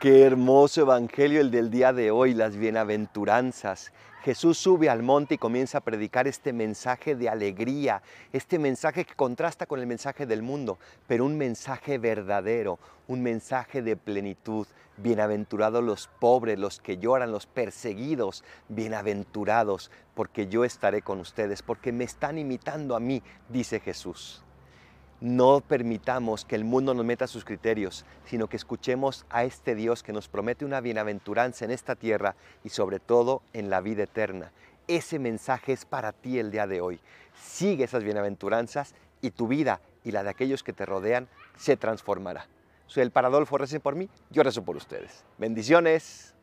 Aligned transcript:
Qué 0.00 0.22
hermoso 0.22 0.82
evangelio 0.82 1.40
el 1.40 1.50
del 1.50 1.72
día 1.72 1.92
de 1.92 2.12
hoy, 2.12 2.32
las 2.32 2.56
bienaventuranzas. 2.56 3.92
Jesús 4.22 4.56
sube 4.56 4.88
al 4.88 5.02
monte 5.02 5.34
y 5.34 5.38
comienza 5.38 5.78
a 5.78 5.80
predicar 5.80 6.28
este 6.28 6.52
mensaje 6.52 7.16
de 7.16 7.28
alegría, 7.28 8.00
este 8.32 8.60
mensaje 8.60 9.04
que 9.04 9.16
contrasta 9.16 9.66
con 9.66 9.80
el 9.80 9.88
mensaje 9.88 10.24
del 10.24 10.40
mundo, 10.40 10.78
pero 11.08 11.24
un 11.24 11.36
mensaje 11.36 11.98
verdadero, 11.98 12.78
un 13.08 13.24
mensaje 13.24 13.82
de 13.82 13.96
plenitud. 13.96 14.68
Bienaventurados 14.98 15.82
los 15.82 16.08
pobres, 16.20 16.60
los 16.60 16.78
que 16.78 16.98
lloran, 16.98 17.32
los 17.32 17.46
perseguidos, 17.46 18.44
bienaventurados, 18.68 19.90
porque 20.14 20.46
yo 20.46 20.64
estaré 20.64 21.02
con 21.02 21.18
ustedes, 21.18 21.62
porque 21.62 21.90
me 21.90 22.04
están 22.04 22.38
imitando 22.38 22.94
a 22.94 23.00
mí, 23.00 23.20
dice 23.48 23.80
Jesús. 23.80 24.44
No 25.20 25.60
permitamos 25.60 26.44
que 26.44 26.54
el 26.54 26.64
mundo 26.64 26.94
nos 26.94 27.04
meta 27.04 27.26
sus 27.26 27.44
criterios, 27.44 28.04
sino 28.24 28.46
que 28.46 28.56
escuchemos 28.56 29.26
a 29.30 29.42
este 29.42 29.74
Dios 29.74 30.04
que 30.04 30.12
nos 30.12 30.28
promete 30.28 30.64
una 30.64 30.80
bienaventuranza 30.80 31.64
en 31.64 31.72
esta 31.72 31.96
tierra 31.96 32.36
y 32.62 32.68
sobre 32.68 33.00
todo 33.00 33.42
en 33.52 33.68
la 33.68 33.80
vida 33.80 34.04
eterna. 34.04 34.52
Ese 34.86 35.18
mensaje 35.18 35.72
es 35.72 35.84
para 35.84 36.12
ti 36.12 36.38
el 36.38 36.52
día 36.52 36.68
de 36.68 36.80
hoy. 36.80 37.00
Sigue 37.34 37.84
esas 37.84 38.04
bienaventuranzas 38.04 38.94
y 39.20 39.32
tu 39.32 39.48
vida 39.48 39.80
y 40.04 40.12
la 40.12 40.22
de 40.22 40.30
aquellos 40.30 40.62
que 40.62 40.72
te 40.72 40.86
rodean 40.86 41.28
se 41.56 41.76
transformará. 41.76 42.46
Soy 42.86 43.02
el 43.02 43.10
Paradolfo, 43.10 43.58
recen 43.58 43.80
por 43.80 43.96
mí, 43.96 44.08
yo 44.30 44.44
rezo 44.44 44.64
por 44.64 44.76
ustedes. 44.76 45.24
Bendiciones. 45.36 46.37